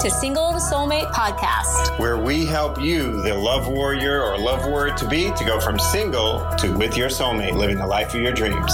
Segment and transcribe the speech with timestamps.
[0.00, 4.94] to Single to Soulmate Podcast, where we help you, the love warrior or love warrior
[4.94, 8.32] to be, to go from single to with your soulmate, living the life of your
[8.32, 8.72] dreams.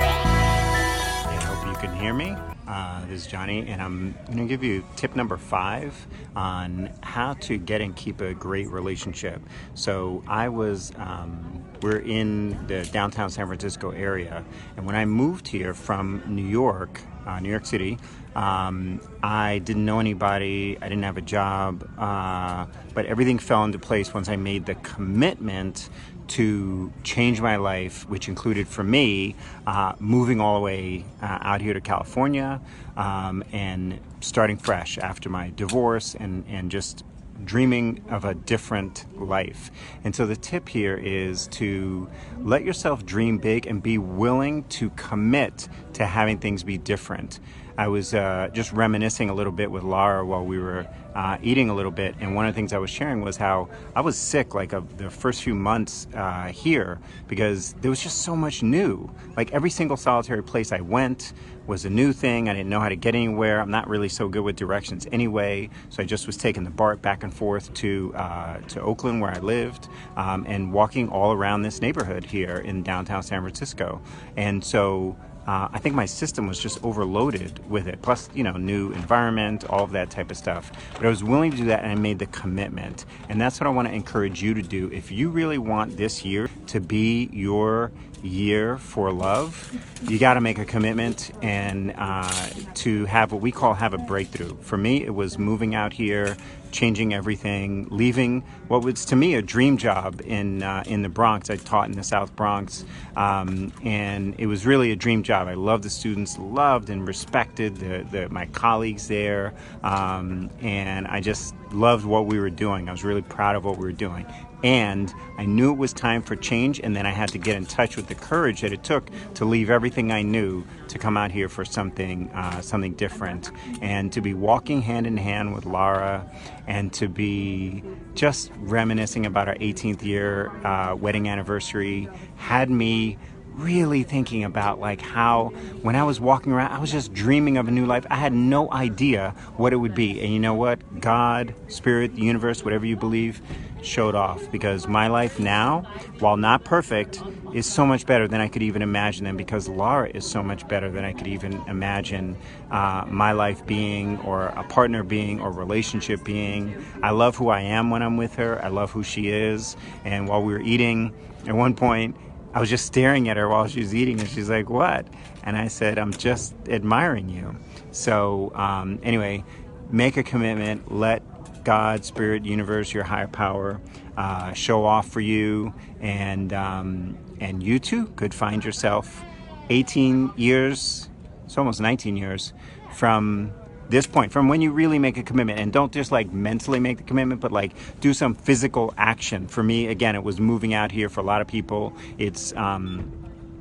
[0.00, 2.34] I hope you can hear me.
[2.66, 5.94] Uh, this is Johnny, and I'm going to give you tip number five
[6.34, 9.40] on how to get and keep a great relationship.
[9.74, 14.44] So, I was, um, we're in the downtown San Francisco area,
[14.76, 17.98] and when I moved here from New York, uh, New York City,
[18.34, 23.78] um, I didn't know anybody, I didn't have a job, uh, but everything fell into
[23.78, 25.88] place once I made the commitment
[26.26, 31.60] to change my life, which included for me uh, moving all the way uh, out
[31.60, 32.60] here to California
[32.96, 37.04] um, and starting fresh after my divorce and, and just
[37.44, 39.70] dreaming of a different life.
[40.04, 42.08] And so the tip here is to
[42.40, 47.40] let yourself dream big and be willing to commit to having things be different.
[47.76, 51.70] I was uh, just reminiscing a little bit with Laura while we were uh, eating
[51.70, 54.16] a little bit, and one of the things I was sharing was how I was
[54.16, 59.10] sick like the first few months uh, here because there was just so much new.
[59.36, 61.32] Like every single solitary place I went
[61.66, 62.48] was a new thing.
[62.48, 63.60] I didn't know how to get anywhere.
[63.60, 67.02] I'm not really so good with directions anyway, so I just was taking the BART
[67.02, 71.62] back and forth to uh, to Oakland where I lived um, and walking all around
[71.62, 74.00] this neighborhood here in downtown San Francisco,
[74.36, 75.16] and so
[75.46, 78.00] uh, I think my system was just overloaded with it.
[78.02, 80.72] Plus, you know, new environment, all of that type of stuff.
[80.94, 83.04] But I was willing to do that and I made the commitment.
[83.28, 84.90] And that's what I want to encourage you to do.
[84.92, 87.92] If you really want this year to be your
[88.24, 89.72] year for love,
[90.08, 93.98] you got to make a commitment and uh, to have what we call have a
[93.98, 94.56] breakthrough.
[94.62, 96.36] For me, it was moving out here,
[96.72, 101.50] changing everything, leaving what was to me a dream job in uh, in the Bronx.
[101.50, 102.84] I taught in the South Bronx,
[103.16, 105.33] um, and it was really a dream job.
[105.42, 111.20] I loved the students, loved and respected the, the my colleagues there, um, and I
[111.20, 112.88] just loved what we were doing.
[112.88, 114.26] I was really proud of what we were doing.
[114.62, 117.66] And I knew it was time for change, and then I had to get in
[117.66, 121.30] touch with the courage that it took to leave everything I knew to come out
[121.30, 123.50] here for something, uh, something different,
[123.82, 126.26] and to be walking hand in hand with Laura,
[126.66, 127.82] and to be
[128.14, 133.18] just reminiscing about our 18th year uh, wedding anniversary had me
[133.56, 137.68] really thinking about like how when I was walking around, I was just dreaming of
[137.68, 138.06] a new life.
[138.10, 140.20] I had no idea what it would be.
[140.20, 141.00] And you know what?
[141.00, 143.40] God, spirit, the universe, whatever you believe,
[143.82, 145.82] showed off because my life now,
[146.18, 147.22] while not perfect,
[147.52, 149.26] is so much better than I could even imagine.
[149.26, 152.36] And because Laura is so much better than I could even imagine
[152.70, 156.84] uh, my life being, or a partner being, or relationship being.
[157.02, 158.62] I love who I am when I'm with her.
[158.64, 159.76] I love who she is.
[160.04, 161.12] And while we were eating,
[161.46, 162.16] at one point,
[162.54, 165.06] I was just staring at her while she was eating, and she's like, "What?"
[165.42, 167.56] And I said, "I'm just admiring you."
[167.90, 169.44] So um, anyway,
[169.90, 170.92] make a commitment.
[170.92, 173.80] Let God, Spirit, Universe, your higher power,
[174.16, 179.24] uh, show off for you, and um, and you too could find yourself
[179.70, 181.08] 18 years,
[181.44, 182.52] it's almost 19 years
[182.92, 183.52] from
[183.88, 186.98] this point, from when you really make a commitment, and don't just like mentally make
[186.98, 189.46] the commitment, but like do some physical action.
[189.46, 191.08] For me, again, it was moving out here.
[191.08, 193.12] For a lot of people, it's um,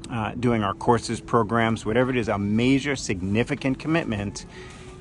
[0.09, 4.45] uh, doing our courses, programs, whatever it is, a major, significant commitment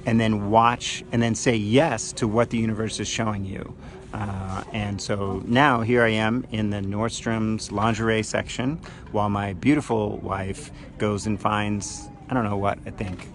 [0.06, 3.74] and then watch and then say yes to what the universe is showing you.
[4.12, 8.78] Uh, and so now here I am in the Nordstrom's lingerie section
[9.10, 13.28] while my beautiful wife goes and finds, I don't know what, I think,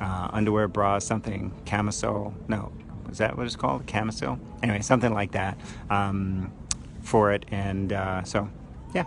[0.00, 2.34] uh, underwear, bra, something, camisole.
[2.48, 2.72] No,
[3.10, 3.86] is that what it's called?
[3.86, 4.38] Camisole?
[4.62, 5.58] Anyway, something like that
[5.90, 6.52] um,
[7.02, 7.44] for it.
[7.50, 8.48] And uh, so,
[8.94, 9.04] yeah.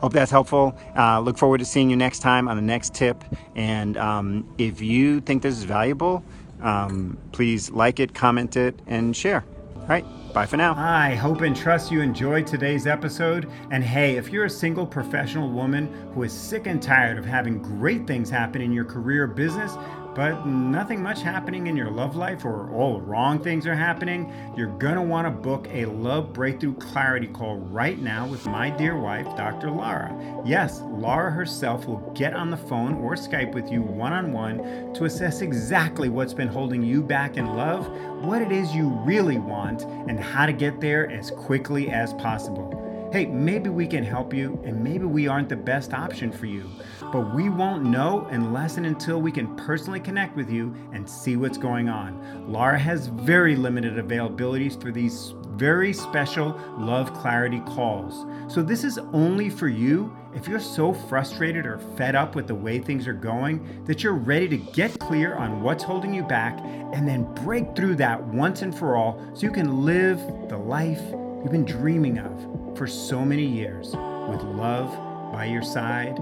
[0.00, 0.78] Hope that's helpful.
[0.96, 3.24] Uh, look forward to seeing you next time on the next tip.
[3.54, 6.22] And um, if you think this is valuable,
[6.60, 9.44] um, please like it, comment it, and share.
[9.74, 10.04] All right,
[10.34, 10.74] bye for now.
[10.76, 13.48] I hope and trust you enjoyed today's episode.
[13.70, 17.62] And hey, if you're a single professional woman who is sick and tired of having
[17.62, 19.76] great things happen in your career or business,
[20.16, 24.74] but nothing much happening in your love life or all wrong things are happening, you're
[24.78, 29.70] gonna wanna book a love breakthrough clarity call right now with my dear wife, Dr.
[29.70, 30.10] Laura.
[30.42, 34.94] Yes, Laura herself will get on the phone or Skype with you one on one
[34.94, 37.86] to assess exactly what's been holding you back in love,
[38.24, 42.85] what it is you really want, and how to get there as quickly as possible.
[43.16, 46.70] Hey, maybe we can help you, and maybe we aren't the best option for you
[47.12, 51.36] but we won't know unless and until we can personally connect with you and see
[51.36, 52.52] what's going on.
[52.52, 58.26] Laura has very limited availabilities for these very special Love Clarity calls.
[58.52, 62.54] So, this is only for you if you're so frustrated or fed up with the
[62.54, 66.58] way things are going that you're ready to get clear on what's holding you back
[66.92, 70.18] and then break through that once and for all so you can live
[70.50, 71.00] the life
[71.46, 73.94] you've been dreaming of for so many years
[74.28, 74.90] with love
[75.32, 76.18] by your side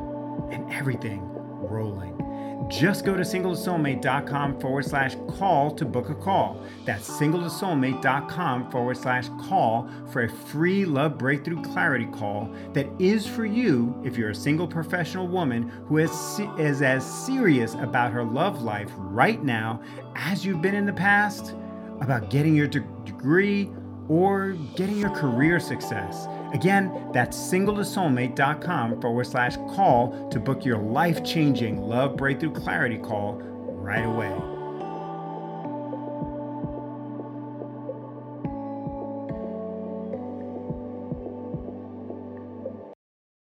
[0.51, 1.23] and everything
[1.63, 2.13] rolling.
[2.69, 6.63] Just go to singletosoulmate.com forward slash call to book a call.
[6.85, 13.47] That's singletosoulmate.com forward slash call for a free love breakthrough clarity call that is for
[13.47, 16.11] you if you're a single professional woman who is,
[16.59, 19.81] is as serious about her love life right now
[20.17, 21.55] as you've been in the past
[22.03, 23.71] about getting your de- degree
[24.09, 26.27] or getting your career success.
[26.53, 33.35] Again, that's singletosoulmate.com forward slash call to book your life changing love breakthrough clarity call
[33.35, 34.54] right away.